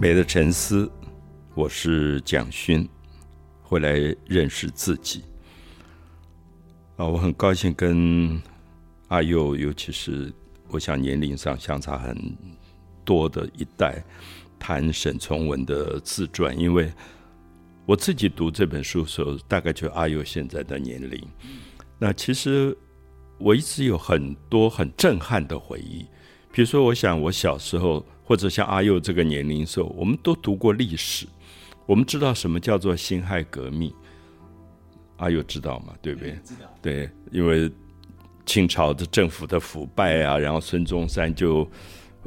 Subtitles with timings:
[0.00, 0.88] 美的沉思，
[1.56, 2.88] 我是蒋勋，
[3.60, 5.24] 回来认识自己。
[6.96, 8.40] 啊，我很高兴跟
[9.08, 10.32] 阿佑，尤其是
[10.68, 12.16] 我想年龄上相差很
[13.04, 14.00] 多的一代，
[14.56, 16.92] 谈沈从文的自传，因为
[17.84, 21.20] 我自己读这本书的时候，大概就阿佑现在的年龄。
[21.98, 22.72] 那其实
[23.36, 26.06] 我一直有很多很震撼的回忆，
[26.52, 28.04] 比如说，我想我小时候。
[28.28, 31.26] 或者像阿佑这个年龄时候，我们都读过历史，
[31.86, 33.90] 我们知道什么叫做辛亥革命。
[35.16, 35.94] 阿佑知道吗？
[36.02, 36.32] 对不对？
[36.44, 36.70] 知道。
[36.82, 37.72] 对，因为
[38.44, 41.66] 清朝的政府的腐败啊，然后孙中山就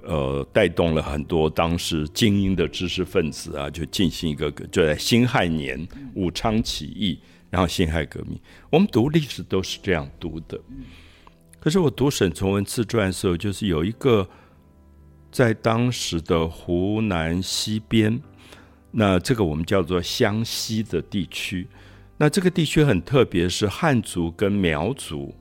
[0.02, 7.20] 呃带动了很多当时精英的知识分子啊，就进行一个就在辛亥年武昌起义，
[7.52, 8.40] 然后辛亥革命。
[8.72, 10.60] 我们读历史都是这样读的。
[11.62, 14.28] 可是我读沈从文自传的时候，就是有一个。
[15.32, 18.22] 在当时的湖南西边，
[18.92, 21.66] 那这个我们叫做湘西的地区。
[22.18, 25.34] 那这个地区很特别，是汉族跟苗族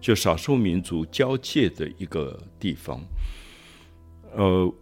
[0.00, 2.98] 就少数民族交界的一个地方。
[4.34, 4.74] 呃，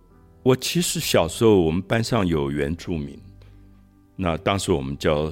[0.44, 3.20] 我其实小时候我们班上有原住民，
[4.14, 5.24] 那当时我们叫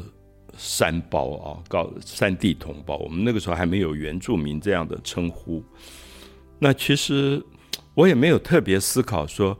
[0.56, 2.96] 山胞啊，告山地同胞。
[2.98, 5.62] 我们那个时候还没有原住民这样的称呼。
[6.58, 7.44] 那其实。
[7.92, 9.58] 我也没有特别思考说，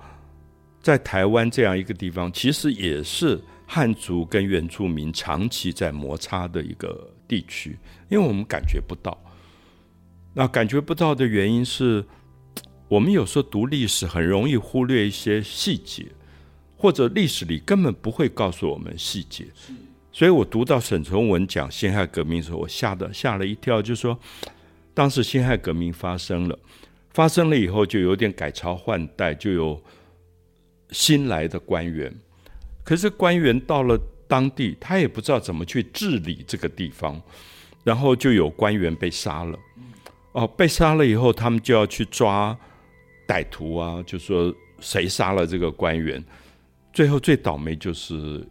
[0.81, 7.77] 在台湾这样一个地方，其实也是汉族跟原住民长期在摩擦的一个地区，
[8.09, 9.19] 因为我们感觉不到。
[10.33, 12.03] 那感觉不到的原因是，
[12.89, 16.07] 我们有时候读历史很容易忽略一些细节，
[16.77, 19.49] 或者历史里根本不会告诉我们细节。
[20.13, 24.19] 所以我读到沈从文讲辛亥革命的时候，我吓得吓了一跳，就说
[24.93, 26.59] 当时辛亥革命发生了。
[27.13, 29.83] 发生了以后，就有点改朝换代，就有
[30.91, 32.13] 新来的官员。
[32.85, 33.99] 可是官员到了
[34.29, 37.21] 当地，他也不知道怎么去治理这个地方，
[37.83, 39.59] 然后就有官员被杀了。
[40.33, 42.57] 哦，被杀了以后，他们就要去抓
[43.27, 46.25] 歹徒啊，就说谁杀了这个官员。
[46.93, 48.47] 最后最倒霉就是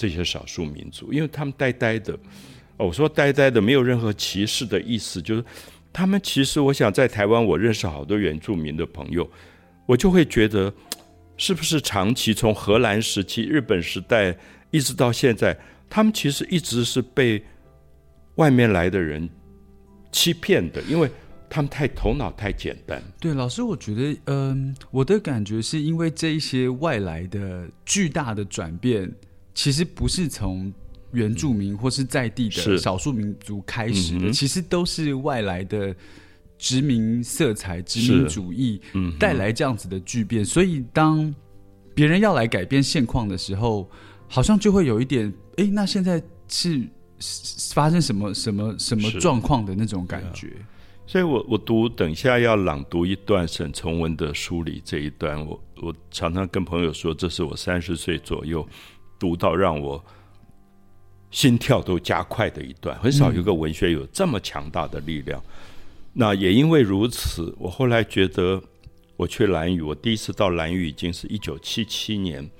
[0.00, 2.18] 这些少数民族，因为他们呆呆的。
[2.76, 5.44] 我说呆呆的，没有任何歧视的意思，就是。
[5.92, 9.28] 他们其实，我想在台湾，我认识好多原住民的朋友，
[9.86, 10.72] 我就会觉得，
[11.36, 14.32] 是不是长期从荷兰时期、日本时代
[14.70, 17.42] 一直到现在，他们其实一直是被
[18.36, 19.28] 外面来的人
[20.12, 21.10] 欺骗的，因为
[21.48, 23.02] 他们太头脑太简单。
[23.18, 29.12] 对，老师，我觉得，嗯，我的感觉是因为这一些外来的巨大的转变，
[29.60, 30.72] 其实不是从。
[31.12, 35.92] 原住民或是在地的少数民族开始的，其实都是外来的
[36.56, 38.80] 殖民色彩、殖民主义
[39.18, 40.44] 带来这样子的巨变。
[40.44, 41.34] 所以，当
[41.96, 43.90] 别人要来改变现况的时候，
[44.28, 46.80] 好像就会有一点，哎，那现在是
[47.74, 50.52] 发生什么什么什么状况的那种感觉。
[51.08, 58.64] 所以我我读，等一下要朗读一段沈从文的书里这一段，我我常常跟朋友说，这是我三十岁左右
[59.20, 60.04] 读到让我。
[61.32, 65.40] 心跳都加快的一段，很少有个文学有这么强大的力量。
[66.12, 68.60] 那也因为如此，我后来觉得，
[69.16, 72.50] 我去兰屿，我第一次到兰屿已经是一九七七年，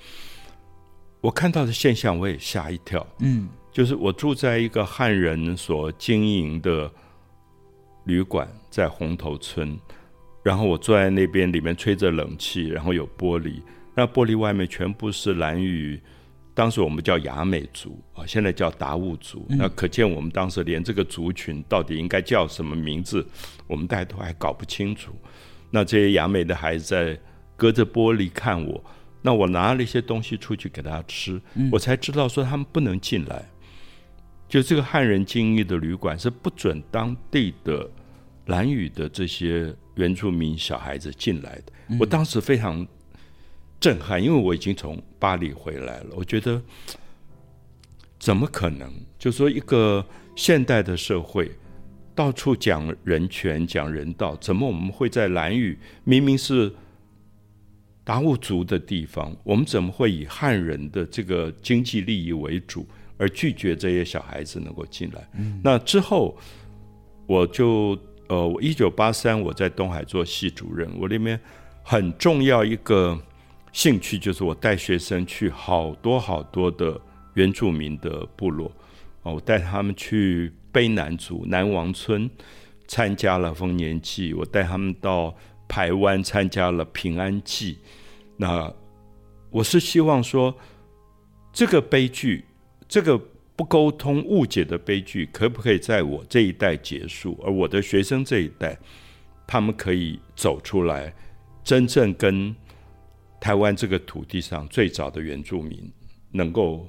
[1.20, 3.04] 我看到的现象我也吓一跳。
[3.18, 6.88] 嗯，就是我住在一个汉人所经营的
[8.04, 9.76] 旅馆，在红头村，
[10.44, 13.60] 然后我坐在那边，里面吹着冷气，然后有玻璃，
[13.96, 16.00] 那玻璃外面全部是兰屿。
[16.52, 19.46] 当时我们叫雅美族啊，现在叫达悟族。
[19.50, 23.24] 那可见我们当时连这个族群到底应该叫什么名字，
[23.66, 25.12] 我们大家都还搞不清楚。
[25.70, 27.18] 那这些雅美的孩子在
[27.56, 28.82] 隔着玻璃看我，
[29.22, 31.40] 那我拿了一些东西出去给他吃，
[31.70, 33.48] 我才知道说他们不能进来。
[34.48, 37.88] 就这个汉人经营的旅馆是不准当地的
[38.46, 41.96] 蓝语的这些原住民小孩子进来的。
[41.98, 42.86] 我当时非常。
[43.80, 46.08] 震撼，因为我已经从巴黎回来了。
[46.14, 46.60] 我觉得
[48.18, 48.92] 怎么可能？
[49.18, 50.04] 就说一个
[50.36, 51.50] 现代的社会，
[52.14, 56.70] 到处讲人权、讲人道，怎么我们会在蓝屿明明是
[58.04, 62.86] 达悟族的地方，我们怎么会以汉人的这个经济利益为主，
[63.16, 65.26] 而拒绝这些小孩子能够进来？
[65.38, 66.36] 嗯那之后，
[67.26, 67.98] 我就
[68.28, 71.40] 呃，我一九八三我在东海做系主任，我里面
[71.82, 73.18] 很重要一个。
[73.72, 77.00] 兴趣就是我带学生去好多好多的
[77.34, 78.70] 原住民的部落，
[79.22, 82.28] 哦，我带他们去卑南族南王村
[82.88, 85.34] 参加了丰年祭，我带他们到
[85.68, 87.78] 台湾参加了平安祭，
[88.36, 88.72] 那
[89.50, 90.52] 我是希望说，
[91.52, 92.44] 这个悲剧，
[92.88, 93.16] 这个
[93.54, 97.38] 不沟通、误解的悲剧，可不可以在我这一代结束？
[97.44, 98.76] 而我的学生这一代，
[99.46, 101.14] 他们可以走出来，
[101.62, 102.54] 真正跟
[103.40, 105.90] 台湾这个土地上最早的原住民
[106.30, 106.86] 能够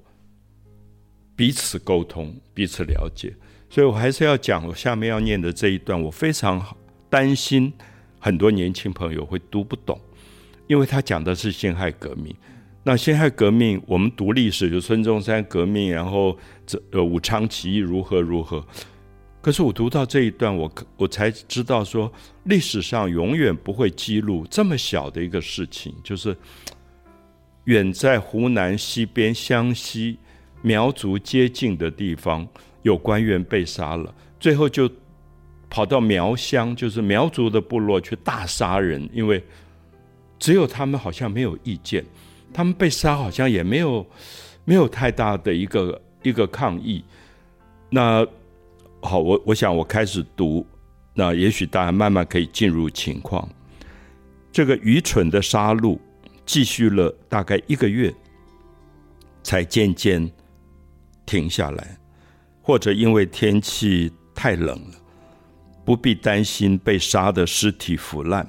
[1.36, 3.34] 彼此沟通、彼此了解。
[3.70, 6.62] 所以我还是要讲我下面要念的这一段，我非常
[7.10, 7.72] 担心
[8.20, 9.98] 很多年轻朋友会读不懂，
[10.68, 12.36] 因为他讲的是辛亥革命。
[12.84, 18.66] 那辛亥革命，我们读历史就孙中山革命，然后这呃武昌起义如何如何。
[19.42, 22.12] 可是我读到这一段，我我才知道说，
[22.44, 26.38] 历史上永远不会记录这么小的一个事情，就是
[27.64, 30.18] 远在湖南西边湘西
[30.62, 32.48] 苗族接近的地方。
[32.84, 34.90] 有官员被杀了，最后就
[35.70, 39.44] 跑到苗乡，就是苗族的部落去大杀人，因为
[40.40, 42.04] 只有他们好像没有意见，
[42.52, 44.04] 他们被杀好像也没有
[44.66, 47.04] 没有太大的一个一个抗议。
[47.92, 48.26] 那
[49.02, 50.66] 好，我我想我开始读，
[51.14, 53.48] 那也许大家慢慢可以进入情况。
[54.52, 55.98] 这个愚蠢的杀戮
[56.46, 58.14] 继续了大概一个月，
[59.44, 60.32] 才渐渐
[61.26, 61.98] 停下来。
[62.62, 64.96] 或者因为天气太冷了，
[65.84, 68.48] 不必担心被杀的尸体腐烂。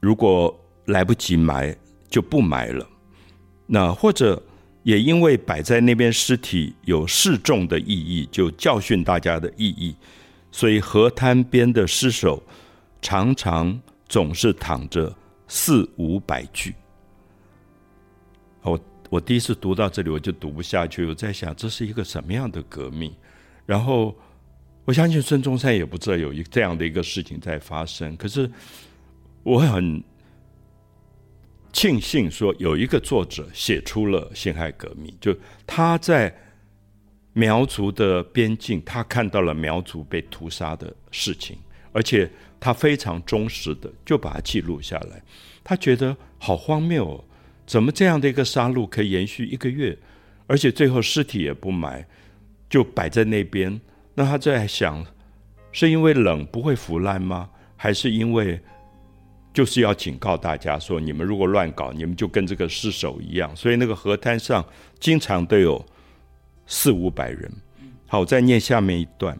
[0.00, 1.76] 如果来不及埋，
[2.10, 2.84] 就不埋了。
[3.66, 4.42] 那或者
[4.82, 9.94] 也因为摆在那边尸体有示众的意义，就教训大家的意义，
[10.50, 12.42] 所以河滩边的尸首
[13.00, 15.14] 常常总是躺着
[15.46, 16.74] 四五百具。
[18.62, 18.78] 我。
[19.10, 21.06] 我第一次读到这里，我就读不下去。
[21.06, 23.10] 我在想，这是一个什么样的革命？
[23.64, 24.14] 然后，
[24.84, 28.14] 我相信孙中山也不知道有一这样的一个事情在发生。
[28.18, 28.50] 可是，
[29.44, 30.04] 我很
[31.78, 35.32] 庆幸说，有一个作者写出了辛亥革命，就
[35.64, 36.36] 他在
[37.34, 41.56] 苗族的边境，他看到了苗族被屠杀的事情，
[41.92, 42.28] 而且
[42.58, 45.22] 他非常忠实的就把它记录下来。
[45.62, 47.24] 他觉得好荒谬哦。
[47.64, 49.96] 怎么这样的一个杀戮可以延续一个月，
[50.48, 52.04] 而且最后尸体也不埋，
[52.68, 53.80] 就摆在那边？
[54.16, 55.06] 那他在想，
[55.70, 57.50] 是因为冷不会腐烂吗？
[57.76, 58.60] 还是因为
[59.58, 63.50] 就是要警告大家说，你们如果乱搞，你们就跟这个尸首一样？
[63.56, 64.64] 所以那个河滩上
[65.00, 65.84] 经常都有
[66.68, 67.50] 四五百人。
[68.06, 69.36] 好，我再念下面一段。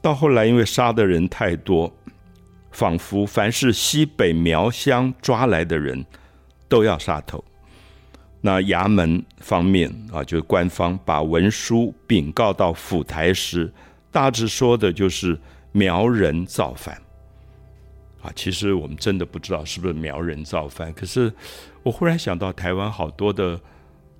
[0.00, 1.94] 到后来，因为杀的人太多，
[2.70, 6.02] 仿佛凡是西北苗乡抓来的人。
[6.66, 7.44] 都要杀头。
[8.40, 13.70] 那衙门方面啊，就是官方把文书禀告到府台时，
[14.10, 15.38] 大致说的就是
[15.72, 16.96] 苗人造反。
[18.22, 20.92] 啊，其实我们真的不知道是不是苗人造反。
[20.92, 21.32] 可是
[21.82, 23.60] 我忽然想到，台湾好多的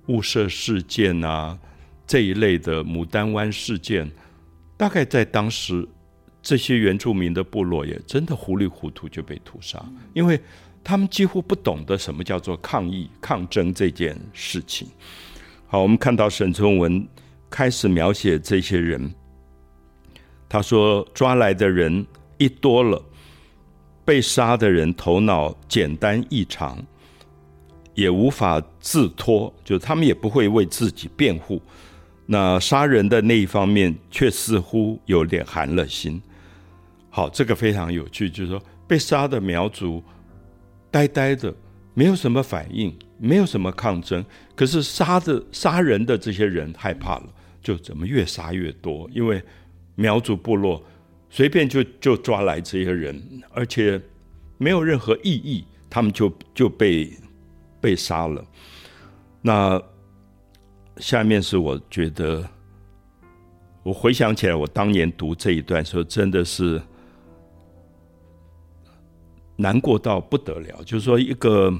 [0.07, 1.57] 雾社事件啊，
[2.05, 4.11] 这一类的牡丹湾事件，
[4.77, 5.87] 大概在当时
[6.41, 9.83] 这些原住民的部落也真的糊里糊涂就被屠杀，
[10.13, 10.39] 因为。
[10.83, 14.87] 他们几乎不懂得什么叫做抗议、抗争这件事情。
[15.67, 17.07] 好，我们看到沈从文
[17.51, 19.13] 开始描写这些人，
[20.49, 22.03] 他说：“抓来的人
[22.39, 22.99] 一多了，
[24.03, 26.77] 被杀的人头脑简单异常，
[27.93, 31.61] 也无法自脱，就他们也不会为自己辩护。
[32.25, 36.21] 那杀人的那一方面，却似乎有点寒了心。
[37.09, 40.01] 好，这个非常有趣，就是说被杀的苗族。”
[40.91, 41.53] 呆呆的，
[41.93, 44.25] 没有什么反应，没有什么抗争。
[44.55, 47.29] 可是杀的杀人的这些人害怕了，
[47.63, 49.09] 就怎么越杀越多？
[49.13, 49.41] 因为
[49.95, 50.83] 苗族部落
[51.31, 53.19] 随便就就抓来这些人，
[53.51, 53.99] 而且
[54.59, 57.11] 没有任何意义，他们就就被
[57.79, 58.45] 被杀了。
[59.41, 59.81] 那
[60.97, 62.47] 下面是我觉得，
[63.81, 66.79] 我回想起来，我当年读这一段时候，真的是。
[69.57, 71.71] 难过到不得了，就是说一个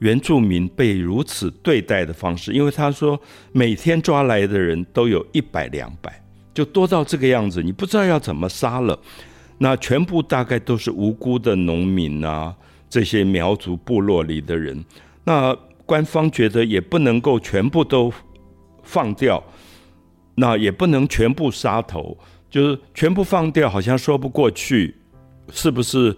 [0.00, 3.18] 原住民被如此对待的方式，因为他说
[3.50, 6.22] 每天抓来的人都有一百两百，
[6.54, 8.98] 就多到这个样子，你不知道要怎么杀了。
[9.58, 12.54] 那全部大概都是无辜的农民啊，
[12.88, 14.84] 这些苗族部落里的人。
[15.24, 18.12] 那官方觉得也不能够全部都
[18.82, 19.42] 放掉，
[20.36, 22.16] 那也不能全部杀头，
[22.48, 24.96] 就是全部放掉，好像说不过去，
[25.50, 26.16] 是不是？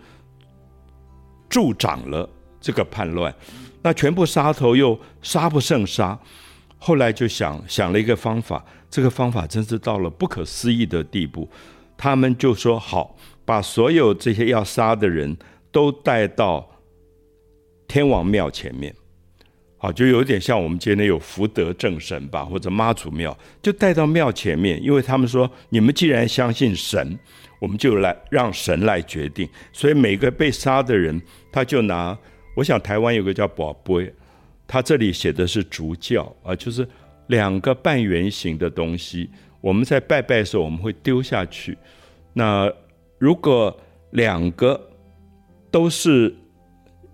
[1.48, 2.28] 助长了
[2.60, 3.32] 这个叛乱，
[3.80, 6.18] 那全部杀头又杀不胜杀，
[6.78, 11.48] 后来就想想了一个方法，这个方法真是到了不可思议的地步。
[11.96, 15.36] 他们就说好，把所有这些要杀的人
[15.72, 16.68] 都带到
[17.88, 18.94] 天王庙前面，
[19.78, 27.18] 好，就有点像我们今天有福德正神吧，或者妈祖庙，就带到庙前面，因为他们说，你们既然相信神，
[27.60, 29.48] 我们就来让神来决定。
[29.72, 32.16] 所以每个被杀的人，他就拿，
[32.54, 34.12] 我想台湾有个叫宝贝，
[34.66, 36.86] 他这里写的是竹教啊，就是
[37.28, 39.30] 两个半圆形的东西，
[39.60, 41.76] 我们在拜拜的时候我们会丢下去。
[42.32, 42.72] 那
[43.18, 43.74] 如果
[44.10, 44.80] 两个
[45.70, 46.34] 都是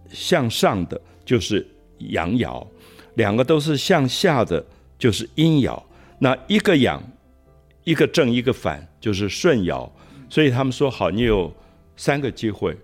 [0.09, 1.67] 向上的，就是
[1.99, 2.67] 阳爻；
[3.15, 4.65] 两个都是向下的，
[4.99, 5.81] 就是阴爻。
[6.19, 7.03] 那一个阳，
[7.85, 9.89] 一个正，一个反，就是顺爻。
[10.29, 11.53] 所以他们说好，你有
[11.97, 12.77] 三个机会，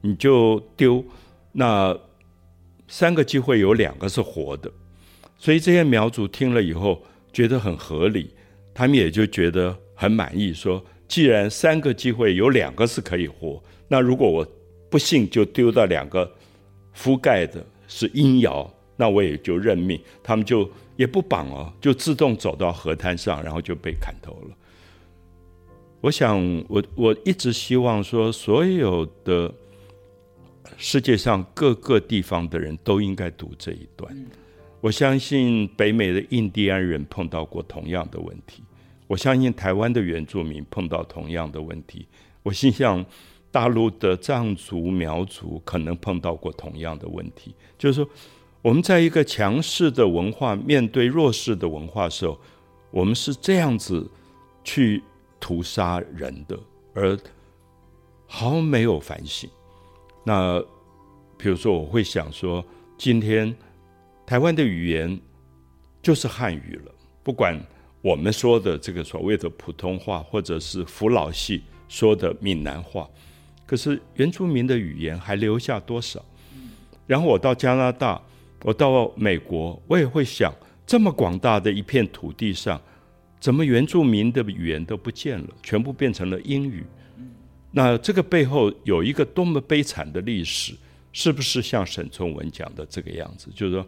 [0.00, 1.04] 你就丢。
[1.52, 1.96] 那
[2.90, 4.70] 三个机会有两个是活的，
[5.38, 7.00] 所以这些苗族听了以后
[7.32, 8.34] 觉得很合理，
[8.74, 13.62] 他们也就觉得很满意，说既然三个机会有两个是可以活。
[13.86, 14.46] 那如果我
[14.90, 16.28] 不幸就丢到两个
[16.96, 20.00] 覆盖的是阴爻，那我也就认命。
[20.20, 24.56] 他们就也不绑哦，就自动走到河滩上，然后就被砍头了。
[26.00, 29.52] 我想，我我一直希望说，所有的
[30.76, 34.14] 世界上各个地方的人都应该读这一段。
[34.80, 38.62] 我相信北美的印第安人碰到过同样的问题，
[39.06, 42.06] 我相信台湾的原住民碰到同样的问题。
[42.42, 43.04] 我心想。
[43.52, 48.08] 大陆的藏族、苗族可能碰到过同样的问题，就是说，
[48.62, 52.38] 我们在一个强势的文化面对弱势的文化时候，
[52.92, 54.08] 我们是这样子
[54.62, 55.02] 去
[55.40, 56.56] 屠杀人的，
[56.94, 57.18] 而
[58.28, 59.50] 毫没有反省。
[60.24, 60.62] 那
[61.38, 62.64] 比如说，我会想说，
[62.98, 63.54] 今天
[64.26, 65.18] 台湾的语言
[66.02, 67.58] 就是汉语了，不管
[68.02, 73.08] 我们说的这个所谓的普通话，或者是福老系说的闽南话。
[73.66, 76.24] 可是原住民的语言还留下多少？
[77.06, 78.20] 然后我到加拿大，
[78.62, 80.52] 我到美国，我也会想：
[80.86, 82.80] 这么广大的一片土地上，
[83.40, 86.84] 怎么原住民的语言都不见了，全部变成了英语？
[87.72, 90.74] 那这个背后有一个多么悲惨的历史？
[91.12, 93.50] 是不是像沈从文讲的这个样子？
[93.52, 93.84] 就是说，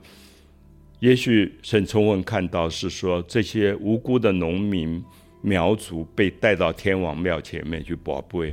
[0.98, 5.00] 也许沈从文看到是说，这些无辜的农民
[5.40, 8.52] 苗族被带到天王庙前面去保贝。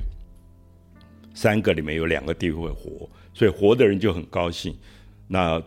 [1.34, 4.76] 三个里面有两个地会活，所以活的人就很高兴。
[5.28, 5.62] 那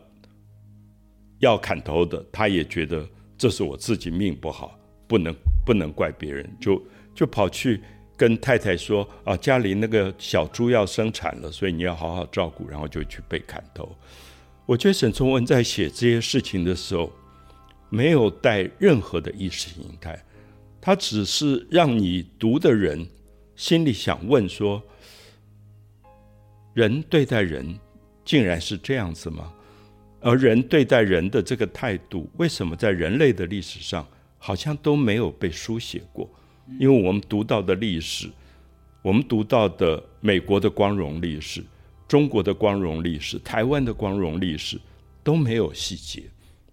[1.38, 4.78] 要砍头的，他也觉得这是我自己命不好，
[5.08, 6.80] 不能不能怪别人，就
[7.14, 7.80] 就跑去
[8.22, 13.92] 跟太太说啊，家里那个小猪要生产了，所以你要好好照顾，然后就去被砍头。
[14.64, 17.10] 我觉得沈从文在写这些事情的时候，
[17.90, 20.16] 没有带任何的意识形态，
[20.80, 23.04] 他只是让你读的人
[23.56, 24.80] 心里想问说。
[26.74, 27.76] 人对待人，
[28.24, 29.52] 竟然是这样子吗？
[30.20, 34.06] 而人对待人的这个态度，为什么在人类的历史上
[34.38, 36.30] 好像都没有被书写过？
[36.78, 38.30] 因为我们读到的历史，
[39.02, 41.62] 我们读到的美国的光荣历史、
[42.06, 44.80] 中国的光荣历史、台湾的光荣历史
[45.22, 46.22] 都没有细节，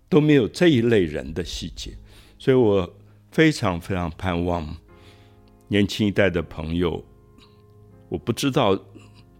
[0.07, 1.91] 都没有这一类人的细节。
[2.37, 2.91] 所以我
[3.31, 4.75] 非常非常盼望
[5.67, 7.03] 年轻一代的朋友，
[8.09, 8.79] 我不知道。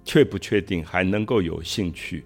[0.06, 2.24] 确不确定还能够有兴趣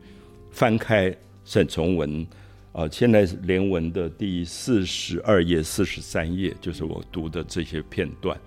[0.51, 1.13] 翻开
[1.44, 2.25] 沈从文
[2.74, 2.86] 啊？
[2.92, 8.38] 现在连文的第四十二页、四十三页，就是我读的这些片段。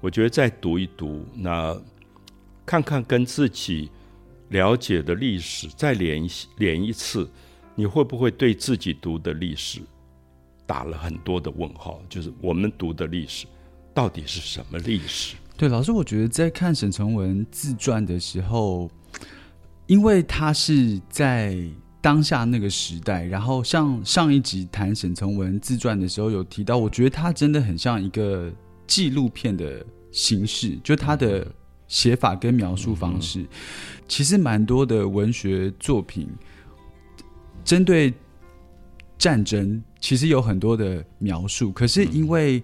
[0.00, 1.76] 我觉得再读一读，那
[2.66, 3.90] 看看跟自己
[4.50, 7.28] 了解的历史再连连一次，
[7.74, 9.80] 你会不会对自己读的历史
[10.66, 12.00] 打了很多的问号？
[12.08, 13.46] 就是我们读的历史
[13.92, 15.34] 到底是什么历史？
[15.56, 18.88] 对，老师，我觉得在看沈从文自传的时候，
[19.88, 21.58] 因为他是在
[22.00, 28.50] 当下那个时代，然后像上一集谈沈从文自传的时候有提到，我觉得他真的很像一个
[28.86, 31.46] 纪录片的形式，就他的
[31.86, 33.44] 写法跟描述方式，
[34.06, 36.28] 其实蛮多的文学作品
[37.64, 38.14] 针对
[39.18, 42.62] 战争，其实有很多的描述，可是因为。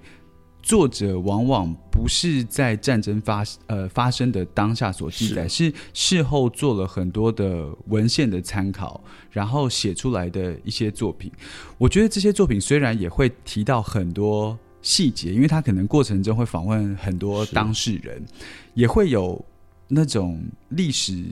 [0.64, 11.30] 作者往往不是在战争发呃发生的当下所记载，是事后做了很多的文献的参考，然后写出来的一些作品。
[11.76, 18.25] 我觉得这些作品虽然也会提到很多细节，因为他可能过程中会访问很多当事人，
[18.73, 19.44] 也会有
[19.87, 21.26] 那种历史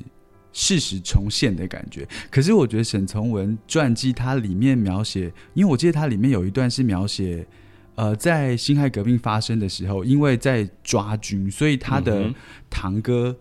[0.52, 2.06] 事实重现的感觉。
[2.30, 7.46] 可是我觉得沈从文传记它里面描写，因为我记得它里面有一段是描写。
[7.94, 12.32] 呃，在辛亥革命发生的时候，因为在抓军，所以他的
[12.70, 13.36] 堂哥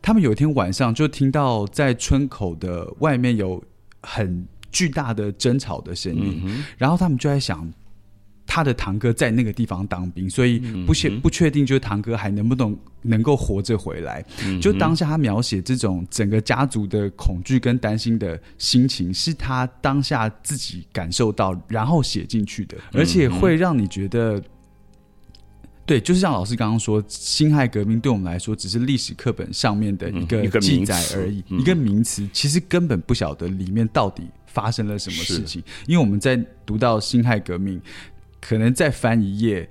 [0.00, 3.62] 他们有一天晚上就听到在村口的外面有
[4.02, 7.72] 很巨大的争吵的声音，然后他们就在想。
[8.56, 14.24] 他的堂哥在那个地方当兵，所以不确不确定，就是堂哥还能不能能够活着回来。
[14.62, 24.42] 就当下他描写这种整个家族的恐惧跟担心的心情，是他当下自己感受到，然后写进去的，而且会让你觉得，
[25.84, 37.78] 对，就是像老师刚刚说，辛亥革命对我们来说只是历史课本上面的一个记载而已，一个名词，其实根本不晓得里面到底发生了什么事情，因为我们在读到辛亥革命。
[38.46, 39.68] 可能再翻一页，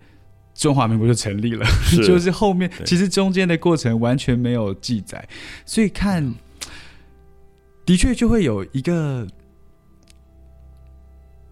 [0.54, 1.66] 中华民国就成立了。
[2.06, 5.26] 就是后面其实中间的过程完全没有记载，
[5.66, 6.34] 所以看
[7.86, 9.26] 的确就会有一个，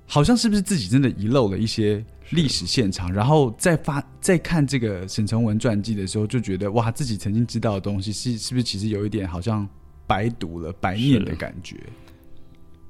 [0.06, 9.66] 好像是不是自己真的遗漏了一些历史现场，然后再发再看这个沈从文传记的时候，就觉得哇，自己曾经知道的东西是是不是其实有一点好像
[10.06, 11.78] 白读了、白念的感觉。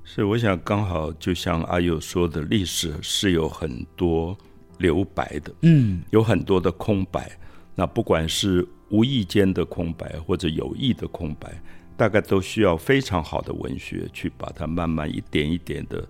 [0.04, 4.38] 是，我想刚好就像阿佑说的，历史是有很多
[4.78, 7.32] 留白的，嗯，有很多的空白。
[7.74, 11.60] 那不管是无意间的空白，或者有意的空白，
[11.98, 16.08] 大概都需要非常好的文学去把它慢慢一点一点的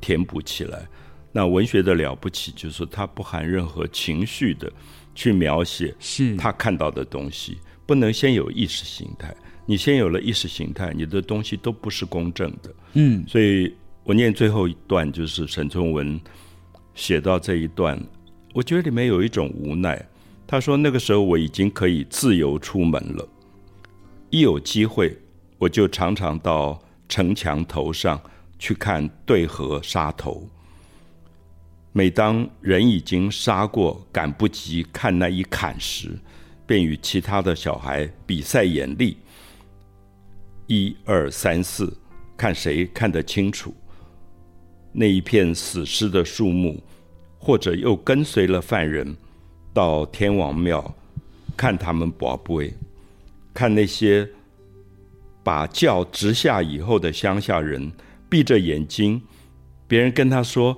[0.00, 0.86] 填补起来。
[1.32, 4.70] 那文学的了不起，就是它不含任何情绪的
[5.14, 9.34] 去描写，是他看到的东西，不能先有意识形态。
[9.66, 12.74] 你先有了意识形态，你的东西都不是公正的。
[12.94, 16.20] 嗯，所以我念最后一段，就是沈从文
[16.94, 18.00] 写到这一段，
[18.52, 20.04] 我觉得里面有一种无奈。
[20.46, 23.28] 他说那个时候我已经可以自由出门了，
[24.30, 25.16] 一有机会
[25.58, 28.20] 我就常常到城墙头上
[28.58, 30.48] 去看对河杀头。
[31.92, 36.18] 每当人已经杀过，赶不及看那一砍时，
[36.66, 39.16] 便与其他的小孩比赛眼力。
[40.66, 41.96] 一二三四，
[42.40, 43.74] 看谁看得清楚。
[44.92, 46.82] 那一片死尸的树木，
[47.38, 49.14] 或者又跟随了犯人
[49.74, 50.94] 到天王庙
[51.54, 52.72] 看他们宝贝，
[53.52, 54.26] 看那些
[55.42, 57.92] 把轿直下以后的乡下人
[58.30, 59.20] 闭着眼睛，
[59.86, 60.74] 别人跟他说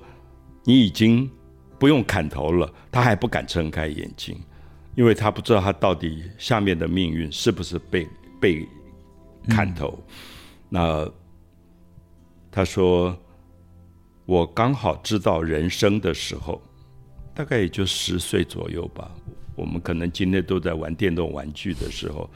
[0.64, 1.30] 你已经
[1.78, 4.36] 不用砍头了，他还不敢睁开眼睛，
[4.96, 8.04] 因为他不知道他到底下面的命运是不是被
[8.40, 8.68] 被。
[9.48, 9.98] 砍头，
[10.68, 11.10] 那
[12.52, 13.18] 他说
[14.26, 16.62] ：“我刚好知道人生的时候，
[17.34, 19.10] 大概也就十岁左右吧。
[19.56, 22.30] 我们可能今天都在玩电动玩具的时候。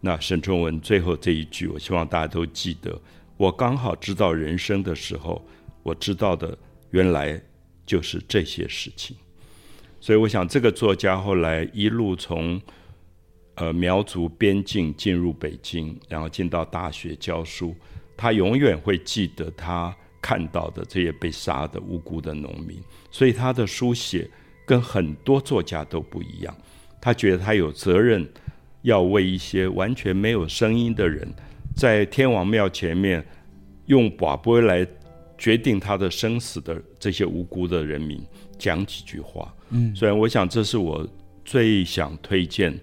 [0.00, 3.00] 那沈从文最后这一句，我希望大家都记得：
[3.38, 5.42] 我刚好知道人生的时候，
[5.82, 6.56] 我知道的
[6.90, 7.42] 原来
[7.86, 9.16] 就是这些事情。
[9.98, 12.60] 所以，我想这个作家后来一路从。”
[13.56, 17.72] 呃，苗族边境进入北京，然后进到大学教书。
[18.16, 24.28] 他永远会记得他看到的这些被杀的无辜的农民，所以他的书写
[24.66, 26.56] 跟很多作家都不一样。
[27.00, 28.26] 他觉得他有责任
[28.82, 31.28] 要为一些完全没有声音的人，
[31.76, 33.24] 在天王庙前面
[33.86, 34.86] 用寡波来
[35.36, 38.24] 决定他的生死的这些无辜的人民
[38.58, 39.54] 讲几句话。
[39.70, 41.06] 嗯，虽然我想这是我
[41.44, 42.78] 最想推荐。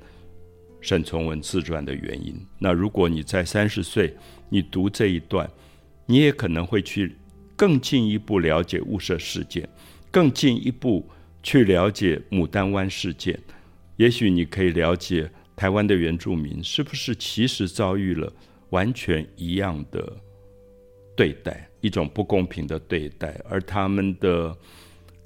[0.83, 2.35] 沈从文自传的原因。
[2.57, 4.11] 那如果你在三十岁，
[4.51, 5.49] 你读这一段，
[6.05, 7.15] 你也可能会去
[7.55, 9.67] 更进一步了解雾社事件，
[10.11, 11.03] 更进一步
[11.41, 13.39] 去了解牡丹湾事件。
[13.95, 18.31] 也许你可以了解台湾的原住民是不是其实遭遇了
[18.69, 20.13] 完全一样的
[21.15, 24.55] 对待，一种不公平的对待，而他们的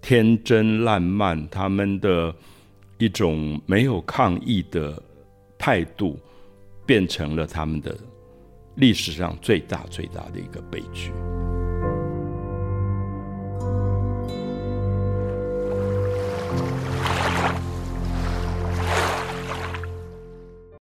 [0.02, 2.34] 天真烂漫，他们的
[2.98, 5.02] 一种没有抗议的。
[5.58, 6.20] 态度
[6.86, 7.98] 变成了他们的
[8.76, 11.12] 历史上最大最大的一个悲剧。